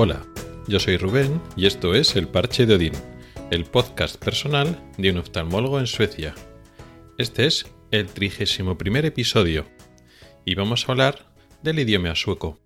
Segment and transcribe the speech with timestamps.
[0.00, 0.24] Hola,
[0.68, 2.92] yo soy Rubén y esto es El Parche de Odín,
[3.50, 6.36] el podcast personal de un oftalmólogo en Suecia.
[7.18, 9.66] Este es el trigésimo primer episodio
[10.44, 12.60] y vamos a hablar del idioma sueco.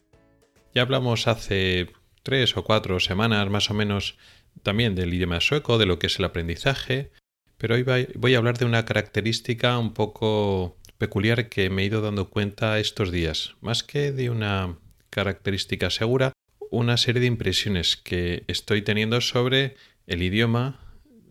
[0.75, 1.89] Ya hablamos hace
[2.23, 4.19] tres o cuatro semanas más o menos
[4.63, 7.13] también del idioma sueco, de lo que es el aprendizaje,
[7.57, 7.83] pero hoy
[8.15, 12.79] voy a hablar de una característica un poco peculiar que me he ido dando cuenta
[12.79, 13.55] estos días.
[13.63, 14.77] Más que de una
[15.09, 16.32] característica segura,
[16.73, 19.77] una serie de impresiones que estoy teniendo sobre
[20.07, 20.81] el idioma,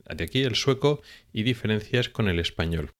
[0.07, 1.01] de aquí el sueco,
[1.33, 2.91] y diferencias con el español.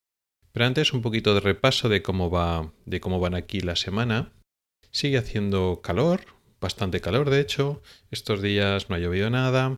[0.50, 4.32] Pero antes un poquito de repaso de cómo va, de cómo van aquí la semana.
[4.90, 6.22] Sigue haciendo calor,
[6.60, 7.80] bastante calor de hecho.
[8.10, 9.76] Estos días no ha llovido nada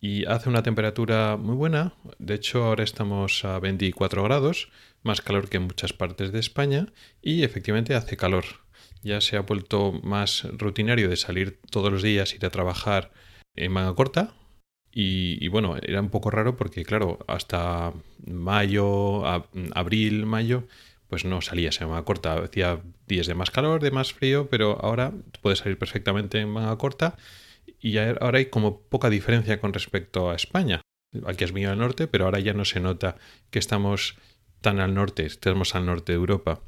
[0.00, 1.94] y hace una temperatura muy buena.
[2.20, 4.70] De hecho, ahora estamos a 24 grados,
[5.02, 6.86] más calor que en muchas partes de España
[7.20, 8.65] y efectivamente hace calor
[9.02, 13.12] ya se ha vuelto más rutinario de salir todos los días, ir a trabajar
[13.54, 14.34] en manga corta.
[14.98, 17.92] Y, bueno, era un poco raro porque, claro, hasta
[18.26, 19.26] mayo,
[19.74, 20.66] abril, mayo,
[21.08, 22.34] pues no salías en manga corta.
[22.38, 26.78] Hacía días de más calor, de más frío, pero ahora puedes salir perfectamente en manga
[26.78, 27.18] corta.
[27.78, 30.80] Y ahora hay como poca diferencia con respecto a España.
[31.26, 33.16] Aquí has venido al norte, pero ahora ya no se nota
[33.50, 34.16] que estamos
[34.62, 36.62] tan al norte, estamos al norte de Europa.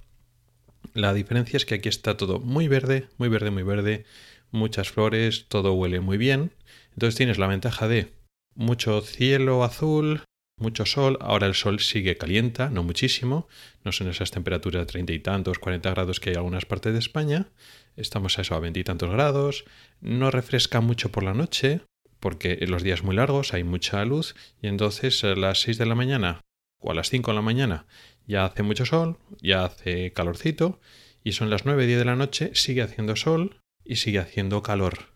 [0.99, 4.05] La diferencia es que aquí está todo muy verde, muy verde, muy verde,
[4.51, 6.51] muchas flores, todo huele muy bien.
[6.91, 8.15] Entonces tienes la ventaja de
[8.57, 10.25] mucho cielo azul,
[10.59, 11.17] mucho sol.
[11.21, 13.47] Ahora el sol sigue calienta, no muchísimo.
[13.85, 16.93] No son esas temperaturas de treinta y tantos, cuarenta grados que hay en algunas partes
[16.93, 17.47] de España.
[17.95, 19.67] Estamos a eso, a veintitantos grados.
[20.01, 21.83] No refresca mucho por la noche,
[22.19, 24.35] porque en los días muy largos hay mucha luz.
[24.61, 26.41] Y entonces a las seis de la mañana
[26.81, 27.87] o a las cinco de la mañana
[28.29, 30.79] ya hace mucho sol, ya hace calorcito,
[31.25, 35.07] y son las 9, 10 de la noche, sigue haciendo sol y sigue haciendo calor.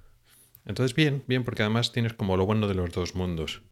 [0.65, 3.63] Entonces bien, bien, porque además tienes como lo bueno de los dos mundos.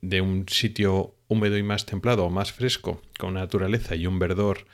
[0.00, 4.66] De un sitio húmedo y más templado o más fresco, con naturaleza y un verdor,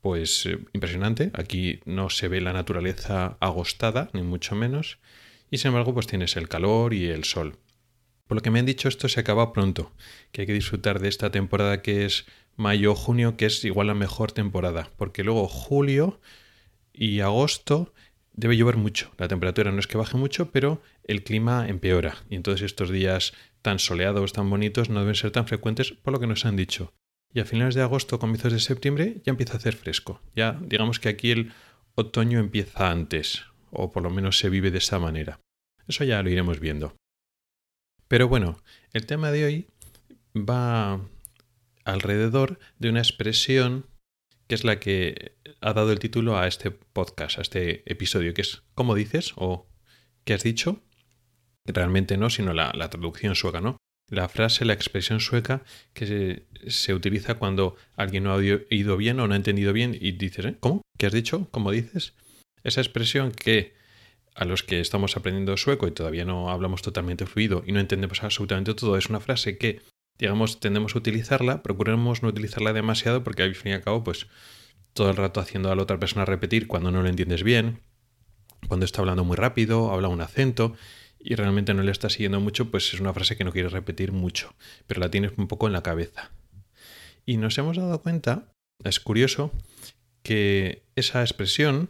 [0.00, 1.30] pues eh, impresionante.
[1.34, 4.98] Aquí no se ve la naturaleza agostada, ni mucho menos.
[5.50, 7.58] Y sin embargo, pues tienes el calor y el sol.
[8.26, 9.92] Por lo que me han dicho, esto se acaba pronto,
[10.30, 12.24] que hay que disfrutar de esta temporada que es
[12.56, 16.20] mayo-junio, que es igual la mejor temporada, porque luego julio
[16.92, 17.92] y agosto
[18.34, 19.10] debe llover mucho.
[19.18, 22.16] La temperatura no es que baje mucho, pero el clima empeora.
[22.30, 23.32] Y entonces estos días
[23.62, 26.92] tan soleados, tan bonitos, no deben ser tan frecuentes por lo que nos han dicho.
[27.34, 30.20] Y a finales de agosto, comienzos de septiembre, ya empieza a hacer fresco.
[30.36, 31.52] Ya digamos que aquí el
[31.94, 35.40] otoño empieza antes, o por lo menos se vive de esa manera.
[35.86, 36.94] Eso ya lo iremos viendo.
[38.08, 38.58] Pero bueno,
[38.92, 39.66] el tema de hoy
[40.36, 41.00] va
[41.84, 43.86] alrededor de una expresión
[44.46, 48.42] que es la que ha dado el título a este podcast, a este episodio, que
[48.42, 49.32] es ¿cómo dices?
[49.36, 49.66] o
[50.24, 50.82] ¿qué has dicho?
[51.64, 53.76] Realmente no, sino la, traducción sueca, ¿no?
[54.10, 55.62] La frase, la expresión sueca
[55.94, 60.12] que se, utiliza cuando alguien no ha oído bien o no ha entendido bien y
[60.12, 60.56] dices, ¿eh?
[60.60, 60.82] ¿cómo?
[60.98, 61.48] ¿Qué has dicho?
[61.50, 62.14] ¿Cómo dices?
[62.64, 63.74] Esa expresión que
[64.34, 68.22] a los que estamos aprendiendo sueco y todavía no hablamos totalmente fluido y no entendemos
[68.22, 69.80] absolutamente todo, es una frase que
[70.22, 74.28] digamos, tendemos a utilizarla, procuremos no utilizarla demasiado porque al fin y al cabo, pues
[74.92, 77.80] todo el rato haciendo a la otra persona repetir cuando no lo entiendes bien,
[78.68, 80.76] cuando está hablando muy rápido, habla un acento
[81.18, 84.12] y realmente no le está siguiendo mucho, pues es una frase que no quieres repetir
[84.12, 84.54] mucho,
[84.86, 86.30] pero la tienes un poco en la cabeza.
[87.26, 88.52] Y nos hemos dado cuenta,
[88.84, 89.50] es curioso,
[90.22, 91.88] que esa expresión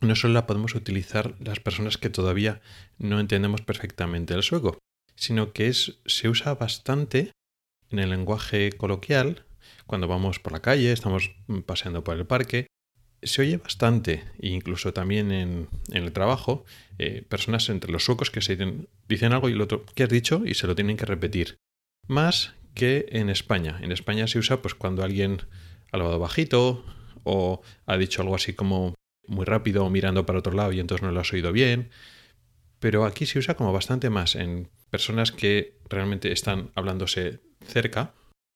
[0.00, 2.62] no solo la podemos utilizar las personas que todavía
[2.98, 4.76] no entendemos perfectamente el sueco,
[5.14, 7.30] sino que es, se usa bastante
[7.90, 9.44] en el lenguaje coloquial,
[9.86, 11.32] cuando vamos por la calle, estamos
[11.66, 12.66] paseando por el parque,
[13.22, 16.64] se oye bastante, incluso también en, el trabajo,
[16.98, 18.56] eh, personas entre los suecos que se
[19.08, 20.42] dicen, algo y el otro, ¿qué has dicho?
[20.44, 21.58] y se lo tienen que repetir.
[22.08, 23.78] Más que en España.
[23.82, 25.42] En España se usa pues cuando alguien
[25.92, 26.84] ha hablado bajito
[27.24, 28.94] o ha dicho algo así como
[29.26, 31.90] muy rápido o mirando para otro lado y entonces no lo has oído bien.
[32.78, 38.14] Pero aquí se usa como bastante más en personas que realmente están hablándose cerca,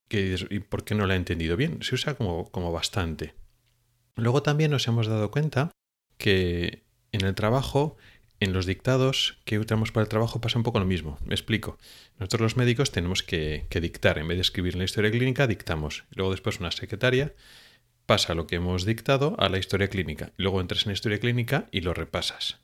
[0.08, 1.82] que ¿y por qué no la he entendido bien?
[1.82, 3.34] Se usa como, como bastante.
[4.16, 5.70] Luego también nos hemos dado cuenta
[6.18, 7.96] que en el trabajo,
[8.40, 11.18] en los dictados que usamos para el trabajo pasa un poco lo mismo.
[11.24, 11.78] Me explico.
[12.18, 14.18] Nosotros los médicos tenemos que, que dictar.
[14.18, 16.04] En vez de escribir la historia clínica, dictamos.
[16.10, 17.34] Luego después una secretaria
[18.06, 20.32] pasa lo que hemos dictado a la historia clínica.
[20.36, 22.58] Luego entras en la historia clínica y lo repasas.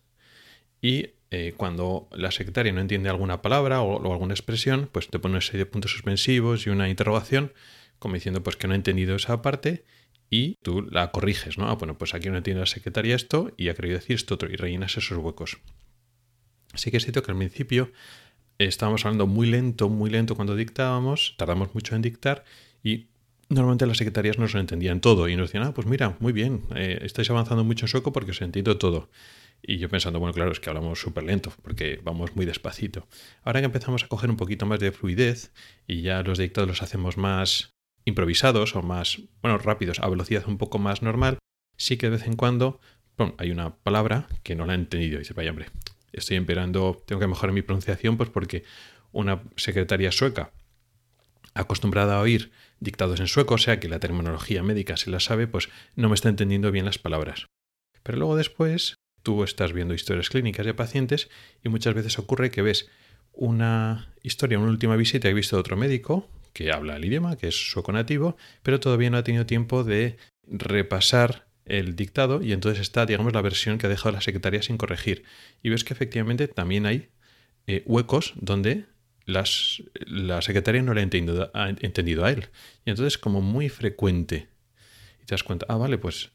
[0.82, 5.32] Y eh, cuando la secretaria no entiende alguna palabra o, alguna expresión, pues te pone
[5.34, 7.52] una serie de puntos suspensivos y una interrogación,
[7.98, 9.84] como diciendo pues que no ha entendido esa parte
[10.28, 11.68] y tú la corriges, ¿no?
[11.68, 14.50] Ah, bueno, pues aquí no entiende la secretaria esto y ha querido decir esto otro
[14.50, 15.58] y rellenas esos huecos.
[16.74, 17.92] Sí que es cierto que al principio
[18.58, 22.44] estábamos hablando muy lento, muy lento cuando dictábamos, tardamos mucho en dictar
[22.82, 23.06] y
[23.48, 26.62] normalmente las secretarias no se entendían todo y nos decían, ah, pues mira, muy bien,
[26.74, 29.08] eh, estáis avanzando mucho en sueco porque os entiendo todo.
[29.62, 33.06] Y yo pensando, bueno, claro, es que hablamos súper lento porque vamos muy despacito.
[33.42, 35.52] Ahora que empezamos a coger un poquito más de fluidez
[35.86, 37.70] y ya los dictados los hacemos más
[38.04, 41.38] improvisados o más, bueno, rápidos, a velocidad un poco más normal,
[41.76, 42.80] sí que de vez en cuando
[43.36, 45.66] hay una palabra que no la he entendido y dice, vaya hombre,
[46.12, 48.64] estoy empeorando, tengo que mejorar mi pronunciación, pues porque
[49.12, 50.52] una secretaria sueca
[51.54, 55.46] acostumbrada a oír dictados en sueco, o sea que la terminología médica se la sabe,
[55.46, 57.46] pues no me está entendiendo bien las palabras.
[58.02, 61.28] Pero luego después tú estás viendo historias clínicas de pacientes
[61.62, 62.88] y muchas veces ocurre que ves
[63.32, 67.36] una historia, una última visita que he visto de otro médico que habla el idioma,
[67.36, 72.52] que es sueco nativo, pero todavía no ha tenido tiempo de repasar el dictado y
[72.52, 75.24] entonces está, digamos, la versión que ha dejado la secretaria sin corregir.
[75.62, 77.10] Y ves que efectivamente también hay
[77.66, 78.86] eh, huecos donde
[79.26, 79.44] la
[80.42, 82.48] secretaria no le ha entendido, ha entendido, a él.
[82.84, 84.48] Y entonces como muy frecuente.
[85.22, 86.32] Y te das cuenta, ah, vale, pues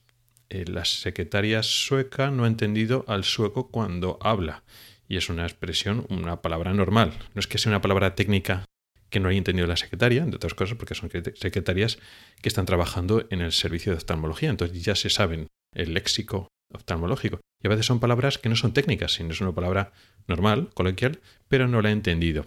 [0.50, 4.64] eh, la secretaria sueca no ha entendido al sueco cuando habla.
[5.08, 7.14] Y es una expresión, una palabra normal.
[7.34, 8.66] No es que sea una palabra técnica
[9.10, 12.00] que no haya entendido la secretaria, entre otras cosas porque son secretarias
[12.42, 14.50] que están trabajando en el servicio de oftalmología.
[14.50, 17.40] Entonces ya se saben el léxico oftalmológico.
[17.62, 19.94] Y a veces son palabras que no son técnicas, sino es una palabra
[20.28, 22.46] normal, coloquial, pero no la he entendido.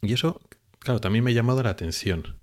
[0.00, 0.40] Y eso,
[0.78, 2.40] claro, también me ha llamado la atención.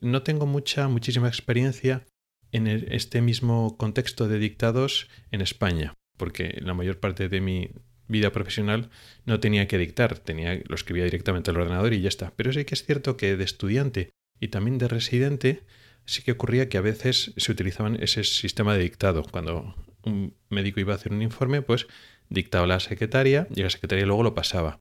[0.00, 2.04] No tengo mucha, muchísima experiencia
[2.52, 7.70] en este mismo contexto de dictados en España, porque la mayor parte de mi
[8.08, 8.90] vida profesional
[9.24, 12.32] no tenía que dictar, tenía, lo escribía directamente al ordenador y ya está.
[12.36, 14.10] Pero sí que es cierto que de estudiante
[14.40, 15.64] y también de residente
[16.04, 19.24] sí que ocurría que a veces se utilizaban ese sistema de dictado.
[19.24, 21.86] Cuando un médico iba a hacer un informe, pues
[22.28, 24.80] dictaba la secretaria y la secretaria luego lo pasaba.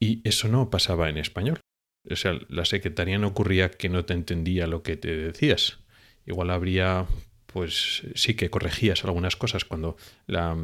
[0.00, 1.60] Y eso no pasaba en español.
[2.10, 5.78] O sea, la secretaria no ocurría que no te entendía lo que te decías.
[6.26, 7.06] Igual habría,
[7.46, 10.56] pues sí que corregías algunas cosas cuando la,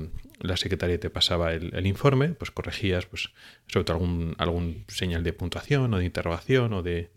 [0.57, 3.31] secretaria te pasaba el, informe, pues corregías, pues,
[3.67, 7.11] sobre todo algún, algún señal de puntuación o de interrogación o de.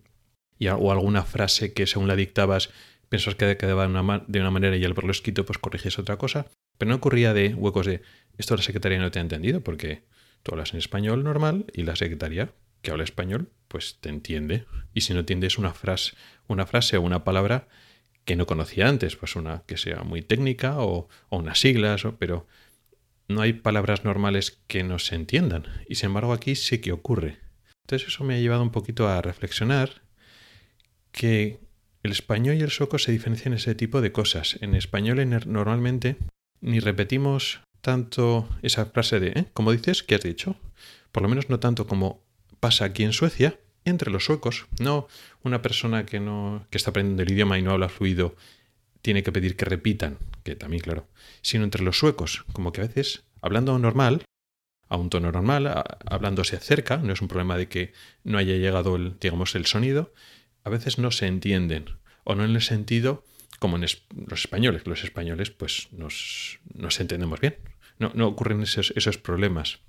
[0.60, 2.70] o alguna frase que según la dictabas
[3.10, 6.18] pensabas que quedaba de una, de una manera y al verlo escrito, pues corregías otra
[6.18, 6.48] cosa.
[6.78, 8.02] Pero no ocurría de huecos de
[8.38, 10.04] esto la secretaria no te ha entendido porque
[10.44, 12.52] Tú hablas en español normal y la secretaria
[12.82, 14.66] que habla español pues te entiende.
[14.94, 16.16] Y si no entiendes una frase,
[16.48, 17.70] una frase o una palabra
[18.26, 22.48] que no conocía antes, pues una que sea muy técnica o, unas siglas, pero
[23.28, 25.66] no hay palabras normales que no se entiendan.
[25.88, 27.40] Y sin embargo aquí sí que ocurre.
[27.86, 30.04] Entonces eso me ha llevado un poquito a reflexionar
[31.12, 31.60] que
[32.02, 34.58] el español y el sueco se diferencian en ese tipo de cosas.
[34.62, 36.18] En español normalmente
[36.62, 39.46] ni repetimos tanto esa frase de, ¿eh?
[39.54, 40.56] como dices, ¿qué has dicho?
[41.12, 42.24] Por lo menos no tanto como
[42.60, 44.66] pasa aquí en Suecia, entre los suecos.
[44.80, 45.08] No
[45.44, 48.36] una persona que, no, que está aprendiendo el idioma y no habla fluido
[49.02, 51.08] tiene que pedir que repitan, que también claro,
[51.42, 54.24] sino entre los suecos, como que a veces, hablando normal,
[54.88, 57.94] a un tono normal, hablándose cerca, no es un problema de que
[58.24, 60.14] no haya llegado el, digamos, el sonido,
[60.64, 61.90] a veces no se entienden,
[62.24, 63.26] o no en el sentido
[63.60, 67.58] como en los españoles, los españoles pues nos, nos entendemos bien,
[67.98, 69.80] no, ocurren esos, esos, problemas.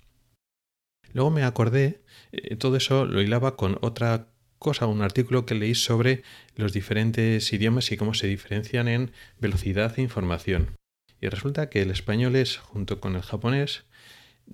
[1.15, 2.03] Luego me acordé,
[2.33, 4.29] eh, todo eso lo hilaba con otra
[4.59, 6.23] cosa, un artículo que leí sobre
[6.57, 10.77] los diferentes idiomas y cómo se diferencian en velocidad e información.
[11.21, 13.85] Y resulta que el español es, junto con el japonés,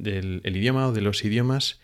[0.05, 1.81] el idioma o de los idiomas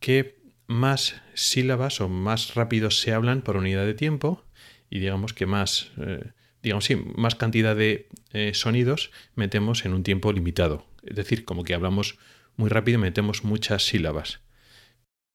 [0.00, 4.44] que más sílabas o más rápido se hablan por unidad de tiempo
[4.90, 6.32] y digamos que más, eh,
[6.62, 10.86] digamos sí, más cantidad de eh, sonidos metemos en un tiempo limitado.
[11.04, 12.18] Es decir, como que hablamos
[12.56, 14.40] muy rápido metemos muchas sílabas.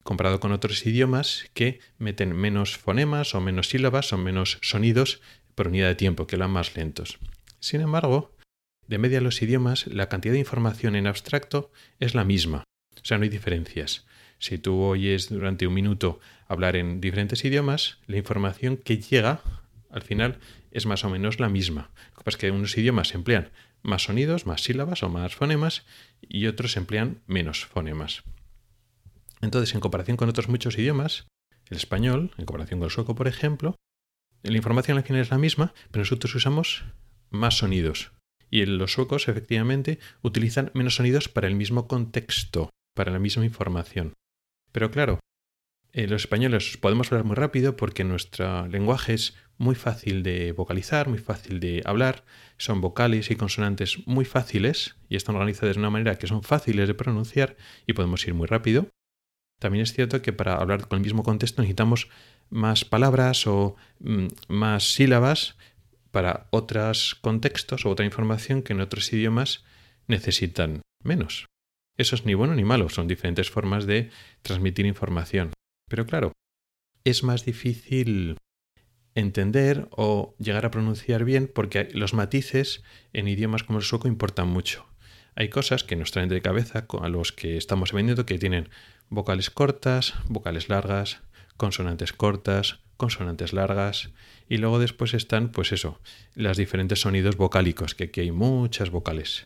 [0.04, 5.22] Comparado con otros idiomas que meten menos fonemas o menos sílabas o menos sonidos
[5.54, 7.20] por unidad de tiempo, que hablan más lentos.
[7.60, 8.36] Sin embargo,
[8.88, 12.64] de media los idiomas, la cantidad de información en abstracto es la misma.
[12.96, 14.06] O sea, no hay diferencias.
[14.40, 19.42] Si tú oyes durante un minuto hablar en diferentes idiomas, la información que llega
[19.92, 20.40] al final
[20.72, 21.92] es más o menos la misma.
[22.12, 23.52] Lo que pasa es que unos idiomas emplean
[23.84, 25.86] más sonidos, más sílabas o más fonemas
[26.22, 28.24] y otros emplean menos fonemas.
[29.42, 31.28] Entonces, en comparación con otros muchos idiomas,
[31.70, 33.76] el español, en comparación con el sueco, por ejemplo,
[34.44, 36.84] la información al final es la misma, pero nosotros usamos
[37.30, 38.12] más sonidos.
[38.50, 44.14] Y los suecos, efectivamente, utilizan menos sonidos para el mismo contexto, para la misma información.
[44.72, 45.20] Pero claro,
[45.94, 51.10] Eh, los españoles podemos hablar muy rápido porque nuestro lenguaje es muy fácil de vocalizar,
[51.10, 52.24] muy fácil de hablar,
[52.58, 56.88] son vocales y consonantes muy fáciles y están organizadas de una manera que son fáciles
[56.88, 58.88] de pronunciar y podemos ir muy rápido.
[59.60, 62.08] También es cierto que para hablar con el mismo contexto necesitamos
[62.50, 65.58] más palabras o mm, más sílabas
[66.12, 69.64] para otros contextos o otra información que en otros idiomas
[70.08, 71.46] necesitan menos.
[71.98, 74.10] Eso es ni bueno ni malo, son diferentes formas de
[74.42, 75.52] transmitir información.
[75.92, 76.32] Pero claro,
[77.04, 78.38] es más difícil
[79.14, 82.82] entender o llegar a pronunciar bien porque los matices
[83.12, 84.88] en idiomas como el sueco importan mucho.
[85.36, 88.70] Hay cosas que nos traen de cabeza a los que estamos aprendiendo que tienen
[89.10, 91.20] vocales cortas, vocales largas,
[91.58, 94.12] consonantes cortas, consonantes largas
[94.48, 96.00] y luego después están pues eso,
[96.36, 99.46] los diferentes sonidos vocálicos, que aquí hay muchas vocales.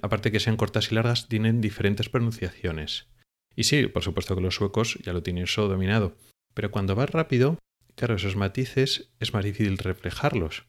[0.00, 3.11] Aparte que sean cortas y largas, tienen diferentes pronunciaciones.
[3.56, 6.16] Y sí, por supuesto que los suecos ya lo tienen eso dominado.
[6.54, 7.58] Pero cuando vas rápido,
[7.94, 10.64] claro, esos matices es más difícil reflejarlos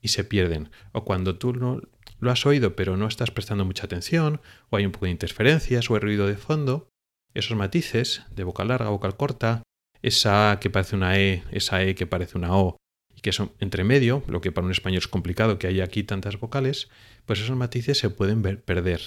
[0.00, 0.70] y se pierden.
[0.92, 1.80] O cuando tú no,
[2.20, 5.90] lo has oído pero no estás prestando mucha atención, o hay un poco de interferencias
[5.90, 6.88] o hay ruido de fondo,
[7.34, 9.62] esos matices de vocal larga, vocal corta,
[10.02, 12.76] esa A que parece una E, esa E que parece una O,
[13.16, 16.04] y que son entre medio, lo que para un español es complicado que haya aquí
[16.04, 16.88] tantas vocales,
[17.26, 19.00] pues esos matices se pueden ver, perder.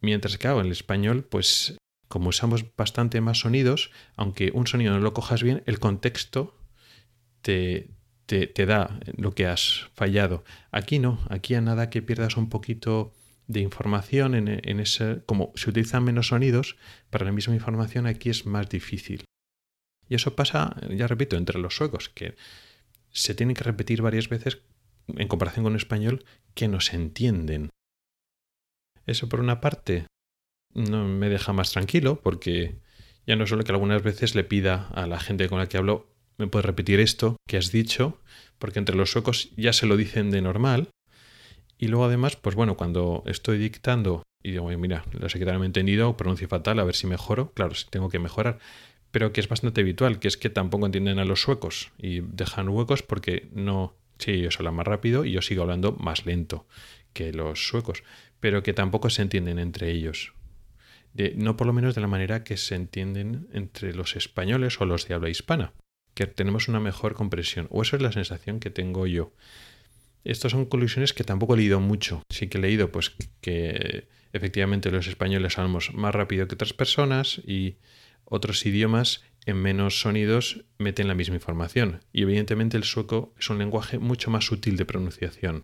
[0.00, 1.76] Mientras que en el español, pues
[2.08, 6.56] como usamos bastante más sonidos, aunque un sonido no lo cojas bien, el contexto
[7.42, 7.90] te,
[8.26, 10.44] te, da lo que has fallado.
[10.70, 13.12] Aquí no, aquí a nada que pierdas un poquito
[13.46, 16.76] de información en, en ese, como se utilizan menos sonidos,
[17.10, 19.24] para la misma información aquí es más difícil.
[20.08, 22.34] Y eso pasa, ya repito, entre los suecos, que
[23.10, 24.60] se tienen que repetir varias veces
[25.06, 26.24] en comparación con el español
[26.54, 27.70] que no se entienden.
[29.08, 30.06] Eso por una parte
[30.74, 32.76] no me deja más tranquilo porque
[33.26, 36.06] ya no solo que algunas veces le pida a la gente con la que hablo,
[36.36, 38.20] me puedes repetir esto que has dicho,
[38.58, 40.90] porque entre los suecos ya se lo dicen de normal.
[41.78, 45.66] Y luego además, pues bueno, cuando estoy dictando y digo, mira, sé que me he
[45.66, 48.58] entendido, pronuncio fatal, a ver si mejoro, claro, si tengo que mejorar,
[49.10, 52.68] pero que es bastante habitual, que es que tampoco entienden a los suecos y dejan
[52.68, 56.66] huecos porque no, sí, ellos hablan más rápido y yo sigo hablando más lento
[57.12, 58.04] que los suecos,
[58.40, 60.32] pero que tampoco se entienden entre ellos.
[61.14, 64.84] De, no por lo menos de la manera que se entienden entre los españoles o
[64.84, 65.72] los de habla hispana,
[66.14, 69.32] que tenemos una mejor comprensión, o eso es la sensación que tengo yo.
[70.24, 72.22] Estas son conclusiones que tampoco he leído mucho.
[72.28, 77.40] Sí que he leído pues que efectivamente los españoles hablamos más rápido que otras personas
[77.46, 77.76] y
[78.24, 83.58] otros idiomas en menos sonidos meten la misma información y evidentemente el sueco es un
[83.58, 85.62] lenguaje mucho más sutil de pronunciación.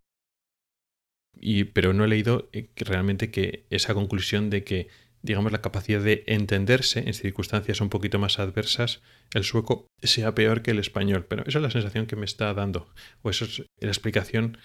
[1.41, 4.88] Y, pero no he leído eh, realmente que esa conclusión de que
[5.23, 9.00] digamos la capacidad de entenderse en circunstancias un poquito más adversas
[9.33, 12.53] el sueco sea peor que el español pero esa es la sensación que me está
[12.53, 12.88] dando
[13.23, 14.59] o esa es la explicación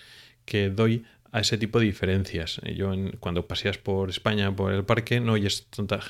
[0.43, 5.21] que doy a ese tipo de diferencias yo cuando paseas por España por el parque
[5.21, 6.01] no oyes tanta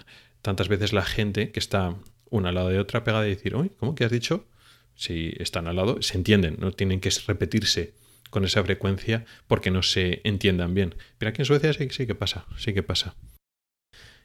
[0.42, 1.96] tantas veces la gente que está
[2.30, 4.48] una al lado de otra pegada y decir, uy, ¿cómo que has dicho?
[4.96, 7.94] Si están al lado, se entienden, no tienen que repetirse
[8.29, 10.95] con esa frecuencia porque no se entiendan bien.
[11.17, 13.15] Pero aquí en Suecia sí, sí que pasa, sí que pasa.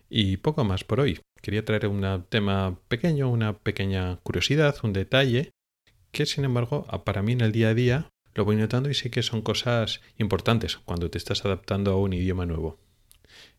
[0.08, 1.20] Y poco más por hoy.
[1.42, 5.50] Quería traer un tema pequeño, una pequeña curiosidad, un detalle,
[6.10, 9.10] que sin embargo para mí en el día a día lo voy notando y sí
[9.10, 12.78] que son cosas importantes cuando te estás adaptando a un idioma nuevo.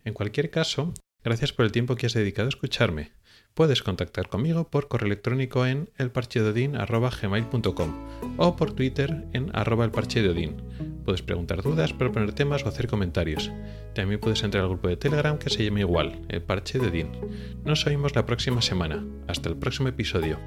[0.03, 0.93] En cualquier caso,
[1.25, 3.12] Gracias por el tiempo que has dedicado a escucharme.
[3.55, 7.94] Puedes contactar conmigo por correo electrónico en elparchedodin.gmail.com
[8.38, 10.55] o por Twitter en elparchedodin.
[11.03, 13.51] Puedes preguntar dudas, proponer temas o hacer comentarios.
[13.96, 17.10] También puedes entrar al grupo de Telegram que se llama igual, El Parche de
[17.63, 19.03] Nos oímos la próxima semana.
[19.27, 20.38] Hasta el próximo episodio.